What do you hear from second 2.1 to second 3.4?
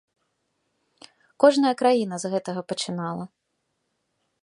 з гэтага пачынала.